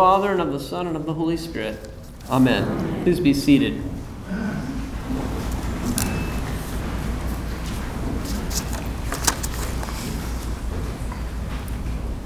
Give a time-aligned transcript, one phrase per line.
[0.00, 1.78] Father, and of the Son, and of the Holy Spirit.
[2.30, 3.02] Amen.
[3.02, 3.82] Please be seated.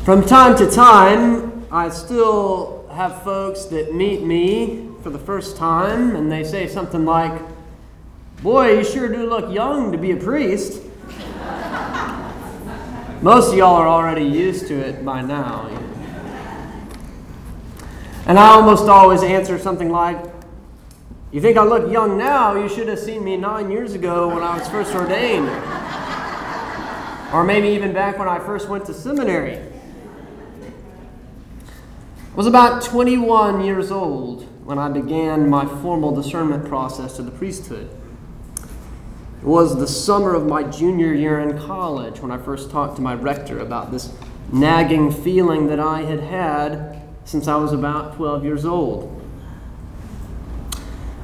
[0.05, 6.15] From time to time, I still have folks that meet me for the first time
[6.15, 7.43] and they say something like,
[8.41, 10.81] Boy, you sure do look young to be a priest.
[13.21, 15.84] Most of y'all are already used to it by now.
[18.27, 20.17] And I almost always answer something like,
[21.31, 22.55] You think I look young now?
[22.57, 25.49] You should have seen me nine years ago when I was first ordained.
[27.35, 29.59] Or maybe even back when I first went to seminary.
[32.33, 37.31] I was about 21 years old when I began my formal discernment process to the
[37.31, 37.91] priesthood.
[39.41, 43.03] It was the summer of my junior year in college when I first talked to
[43.03, 44.17] my rector about this
[44.51, 46.94] nagging feeling that I had had
[47.25, 49.11] since I was about 12 years old.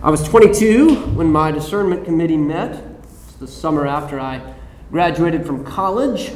[0.02, 2.82] I was 22 when my discernment committee met.
[3.02, 4.54] It's the summer after I
[4.90, 6.32] graduated from college.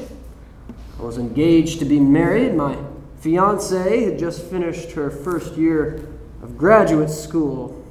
[0.98, 2.54] I was engaged to be married.
[2.54, 2.76] My
[3.20, 6.06] fiance had just finished her first year
[6.42, 7.82] of graduate school.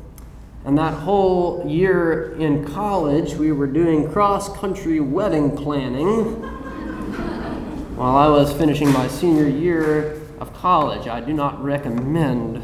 [0.66, 6.24] And that whole year in college, we were doing cross country wedding planning
[7.96, 11.08] while I was finishing my senior year of college.
[11.08, 12.62] I do not recommend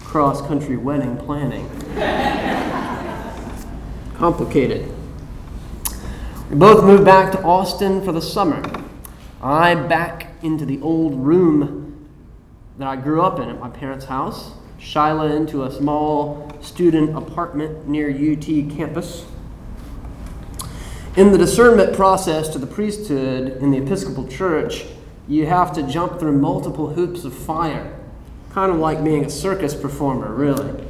[0.00, 1.66] cross country wedding planning.
[4.14, 4.94] Complicated.
[6.50, 8.62] We both moved back to Austin for the summer.
[9.40, 12.06] I back into the old room
[12.76, 14.50] that I grew up in at my parents' house.
[14.78, 18.44] Shyla into a small student apartment near UT
[18.76, 19.24] campus.
[21.16, 24.84] In the discernment process to the priesthood in the Episcopal Church,
[25.30, 27.96] you have to jump through multiple hoops of fire,
[28.50, 30.84] kind of like being a circus performer, really.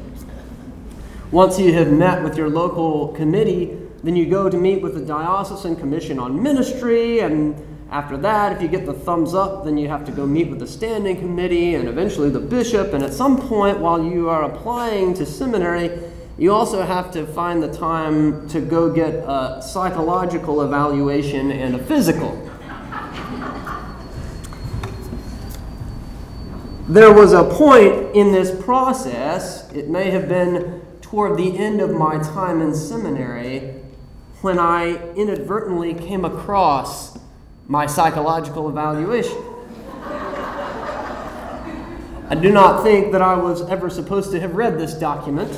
[1.31, 5.01] Once you have met with your local committee, then you go to meet with the
[5.05, 7.55] Diocesan Commission on Ministry and
[7.91, 10.61] after that, if you get the thumbs up, then you have to go meet with
[10.61, 12.93] the standing committee and eventually the bishop.
[12.93, 15.91] And at some point, while you are applying to seminary,
[16.39, 21.79] you also have to find the time to go get a psychological evaluation and a
[21.81, 22.20] physical.
[26.91, 31.93] There was a point in this process, it may have been toward the end of
[31.93, 33.77] my time in seminary,
[34.41, 37.17] when I inadvertently came across
[37.69, 39.37] my psychological evaluation.
[42.29, 45.53] I do not think that I was ever supposed to have read this document,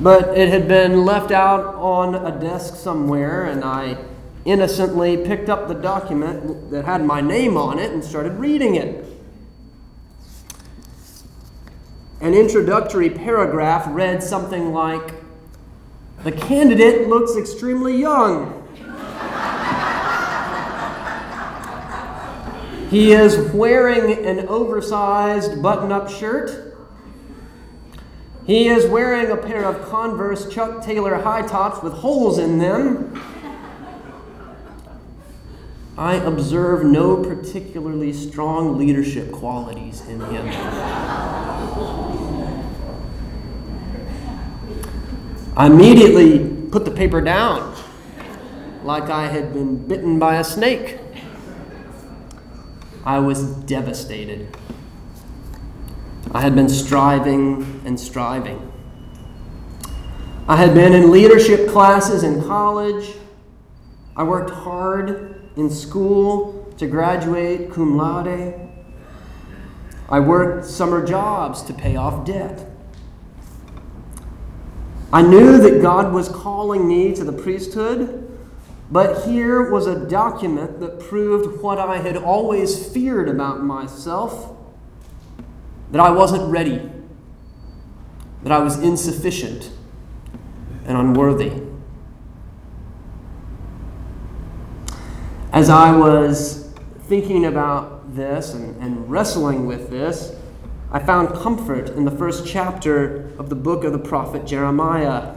[0.00, 3.98] but it had been left out on a desk somewhere, and I
[4.46, 9.04] innocently picked up the document that had my name on it and started reading it.
[12.20, 15.14] An introductory paragraph read something like
[16.24, 18.54] The candidate looks extremely young.
[22.90, 26.76] He is wearing an oversized button up shirt.
[28.46, 33.22] He is wearing a pair of Converse Chuck Taylor high tops with holes in them.
[35.98, 40.46] I observe no particularly strong leadership qualities in him.
[45.56, 47.74] I immediately put the paper down
[48.84, 51.00] like I had been bitten by a snake.
[53.04, 54.56] I was devastated.
[56.30, 58.70] I had been striving and striving.
[60.46, 63.14] I had been in leadership classes in college.
[64.16, 68.54] I worked hard in school to graduate cum laude.
[70.08, 72.70] I worked summer jobs to pay off debt.
[75.12, 78.28] I knew that God was calling me to the priesthood
[78.90, 84.56] but here was a document that proved what I had always feared about myself
[85.90, 86.90] that I wasn't ready,
[88.42, 89.70] that I was insufficient
[90.86, 91.67] and unworthy.
[95.50, 96.70] As I was
[97.04, 100.36] thinking about this and, and wrestling with this,
[100.92, 105.34] I found comfort in the first chapter of the book of the prophet Jeremiah,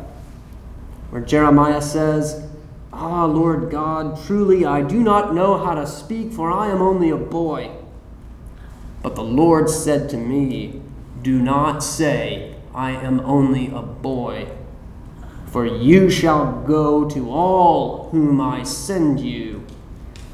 [1.12, 2.46] where Jeremiah says,
[2.92, 7.10] Ah, Lord God, truly I do not know how to speak, for I am only
[7.10, 7.72] a boy.
[9.02, 10.81] But the Lord said to me,
[11.22, 14.50] Do not say, I am only a boy,
[15.46, 19.61] for you shall go to all whom I send you,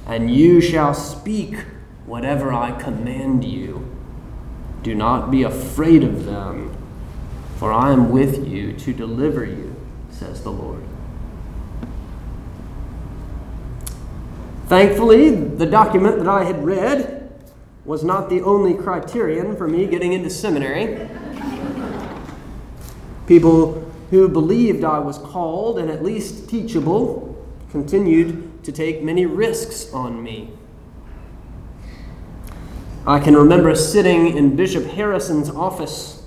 [0.07, 1.57] and you shall speak
[2.05, 3.85] whatever I command you.
[4.81, 6.75] Do not be afraid of them,
[7.57, 9.75] for I am with you to deliver you,
[10.09, 10.81] says the Lord.
[14.67, 17.29] Thankfully, the document that I had read
[17.83, 21.09] was not the only criterion for me getting into seminary.
[23.27, 29.93] People who believed I was called and at least teachable continued to take many risks
[29.93, 30.49] on me.
[33.07, 36.25] I can remember sitting in Bishop Harrison's office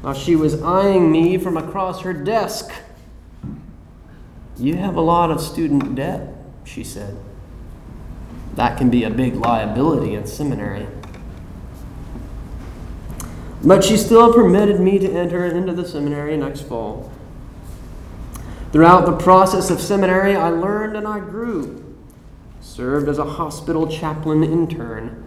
[0.00, 2.70] while she was eyeing me from across her desk.
[4.56, 6.32] You have a lot of student debt,
[6.64, 7.18] she said.
[8.54, 10.86] That can be a big liability in seminary.
[13.62, 17.12] But she still permitted me to enter into the seminary next fall.
[18.70, 21.96] Throughout the process of seminary, I learned and I grew.
[22.60, 25.24] Served as a hospital chaplain intern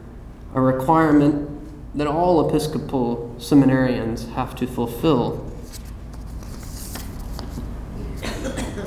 [0.54, 1.50] a requirement
[1.98, 5.52] that all Episcopal seminarians have to fulfill.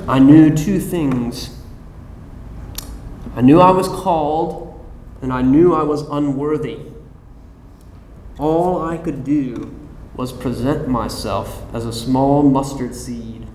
[0.06, 1.58] I knew two things.
[3.34, 4.86] I knew I was called,
[5.20, 6.78] and I knew I was unworthy.
[8.38, 9.74] All I could do
[10.14, 13.48] was present myself as a small mustard seed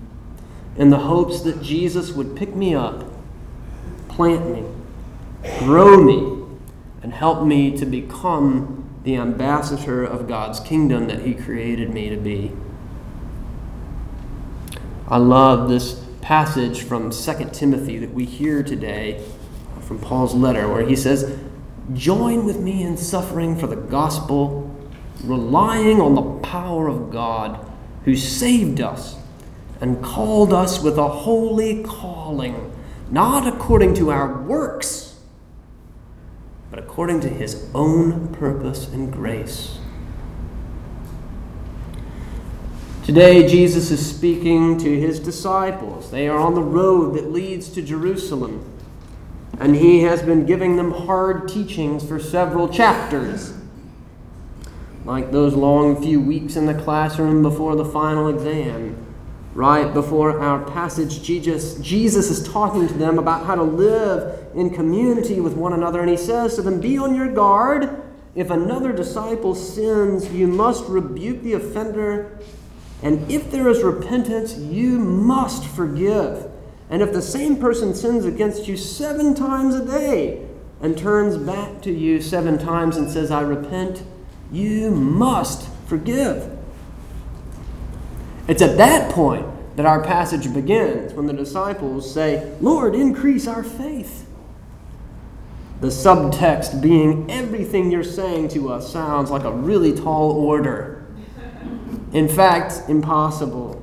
[0.80, 3.04] in the hopes that Jesus would pick me up,
[4.08, 4.64] plant me,
[5.58, 6.42] grow me
[7.02, 12.16] and help me to become the ambassador of God's kingdom that He created me to
[12.16, 12.50] be.
[15.06, 19.22] I love this passage from 2 Timothy that we hear today
[19.82, 21.38] from Paul's letter, where he says,
[21.92, 24.74] Join with me in suffering for the gospel,
[25.24, 27.66] relying on the power of God
[28.06, 29.19] who saved us
[29.80, 32.72] and called us with a holy calling,
[33.10, 35.10] not according to our works
[36.70, 39.78] but according to his own purpose and grace.
[43.04, 46.12] Today, Jesus is speaking to his disciples.
[46.12, 48.64] They are on the road that leads to Jerusalem,
[49.58, 53.54] and he has been giving them hard teachings for several chapters.
[55.04, 59.09] Like those long few weeks in the classroom before the final exam.
[59.54, 64.70] Right before our passage, Jesus, Jesus is talking to them about how to live in
[64.70, 68.02] community with one another, and he says to them, Be on your guard.
[68.36, 72.38] If another disciple sins, you must rebuke the offender,
[73.02, 76.48] and if there is repentance, you must forgive.
[76.88, 80.46] And if the same person sins against you seven times a day
[80.80, 84.04] and turns back to you seven times and says, I repent,
[84.52, 86.56] you must forgive.
[88.50, 93.62] It's at that point that our passage begins when the disciples say, Lord, increase our
[93.62, 94.26] faith.
[95.80, 101.06] The subtext being everything you're saying to us sounds like a really tall order.
[102.12, 103.80] In fact, impossible.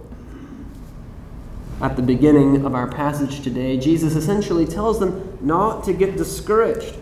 [1.81, 6.97] At the beginning of our passage today, Jesus essentially tells them not to get discouraged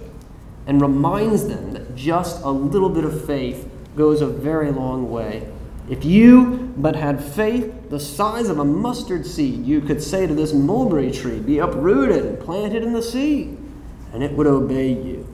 [0.68, 3.68] and reminds them that just a little bit of faith
[3.98, 5.52] goes a very long way.
[5.90, 10.34] If you but had faith the size of a mustard seed, you could say to
[10.34, 13.58] this mulberry tree, Be uprooted and planted in the sea,
[14.14, 15.28] and it would obey you.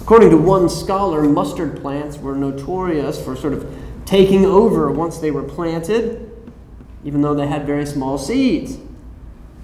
[0.00, 3.68] According to one scholar, mustard plants were notorious for sort of
[4.04, 6.30] taking over once they were planted,
[7.04, 8.78] even though they had very small seeds.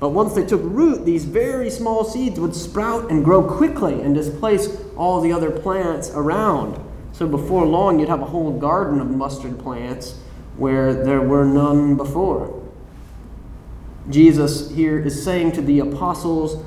[0.01, 4.17] But once they took root, these very small seeds would sprout and grow quickly and
[4.17, 6.77] displace all the other plants around.
[7.23, 10.19] So before long, you'd have a whole garden of mustard plants
[10.57, 12.61] where there were none before.
[14.11, 16.64] Jesus here is saying to the apostles,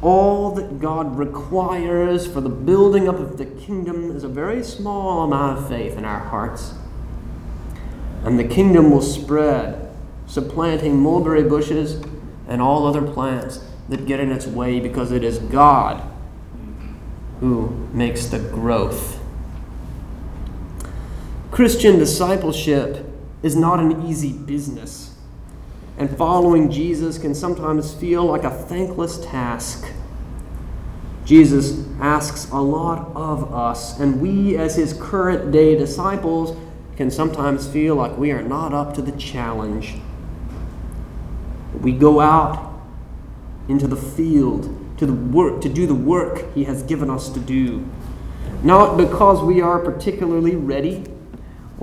[0.00, 5.24] all that God requires for the building up of the kingdom is a very small
[5.24, 6.72] amount of faith in our hearts.
[8.24, 9.94] And the kingdom will spread,
[10.26, 12.02] supplanting mulberry bushes
[12.48, 16.02] and all other plants that get in its way because it is God
[17.40, 19.20] who makes the growth
[21.54, 23.06] Christian discipleship
[23.44, 25.14] is not an easy business,
[25.96, 29.86] and following Jesus can sometimes feel like a thankless task.
[31.24, 36.58] Jesus asks a lot of us, and we, as his current day disciples,
[36.96, 39.94] can sometimes feel like we are not up to the challenge.
[41.80, 42.80] We go out
[43.68, 47.38] into the field to the work to do the work he has given us to
[47.38, 47.88] do.
[48.64, 51.13] Not because we are particularly ready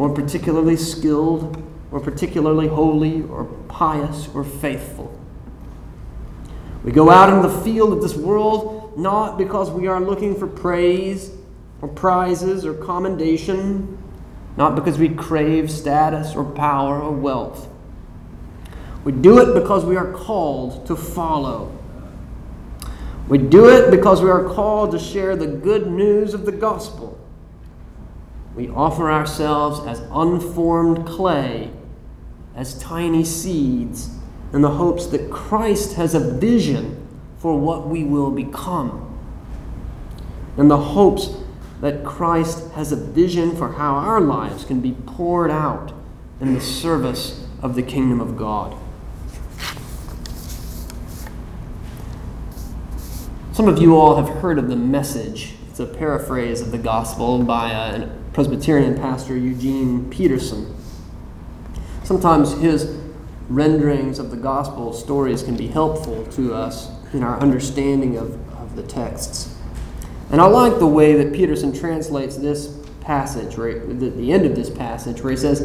[0.02, 5.16] or particularly skilled, or particularly holy, or pious, or faithful.
[6.84, 10.48] We go out in the field of this world not because we are looking for
[10.48, 11.30] praise
[11.84, 13.96] or prizes or commendation,
[14.58, 17.70] not because we crave status or power or wealth.
[19.04, 21.78] We do it because we are called to follow.
[23.28, 27.11] We do it because we are called to share the good news of the gospel.
[28.56, 31.72] We offer ourselves as unformed clay,
[32.56, 34.10] as tiny seeds,
[34.54, 39.08] in the hopes that Christ has a vision for what we will become,
[40.58, 41.30] in the hopes
[41.80, 45.94] that Christ has a vision for how our lives can be poured out
[46.40, 48.78] in the service of the kingdom of God.
[53.54, 55.56] Some of you all have heard of the message.
[55.82, 60.76] A paraphrase of the gospel by a Presbyterian pastor, Eugene Peterson.
[62.04, 63.02] Sometimes his
[63.50, 68.76] renderings of the gospel stories can be helpful to us in our understanding of, of
[68.76, 69.58] the texts.
[70.30, 74.56] And I like the way that Peterson translates this passage, right, the, the end of
[74.56, 75.62] this passage, where he says,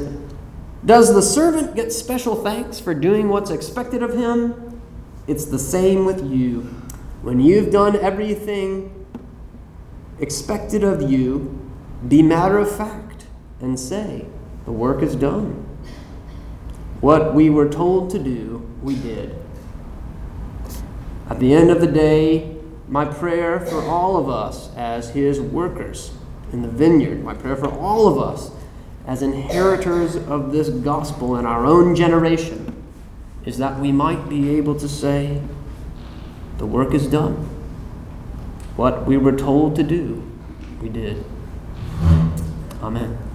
[0.87, 4.81] Does the servant get special thanks for doing what's expected of him?
[5.27, 6.63] It's the same with you.
[7.21, 8.96] When you've done everything
[10.21, 11.61] expected of you,
[12.07, 13.27] be matter of fact
[13.61, 14.27] and say,
[14.65, 15.67] The work is done.
[17.01, 19.37] What we were told to do, we did.
[21.29, 22.57] At the end of the day,
[22.89, 26.13] my prayer for all of us as his workers
[26.53, 28.53] in the vineyard, my prayer for all of us
[29.07, 32.85] as inheritors of this gospel in our own generation,
[33.45, 35.41] is that we might be able to say,
[36.59, 37.56] The work is done.
[38.77, 40.23] What we were told to do,
[40.83, 41.25] we did.
[42.83, 43.26] Amen.